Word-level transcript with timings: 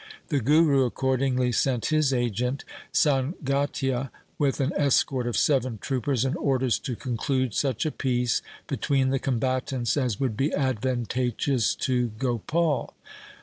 The 0.29 0.39
Guru 0.39 0.81
accordingly 0.85 1.51
sent 1.51 1.85
his 1.93 2.11
agent 2.11 2.65
San 2.91 3.33
gatia 3.43 4.09
with 4.39 4.59
an 4.59 4.73
escort 4.75 5.27
of 5.27 5.37
seven 5.37 5.77
troopers 5.77 6.25
and 6.25 6.35
orders 6.37 6.79
to 6.79 6.95
conclude 6.95 7.53
such 7.53 7.85
a 7.85 7.91
peace 7.91 8.41
between 8.65 9.09
the 9.11 9.19
combatants 9.19 9.95
as 9.97 10.19
would 10.19 10.35
be 10.35 10.51
advantageous 10.55 11.75
to 11.75 12.07
Gopal. 12.17 12.95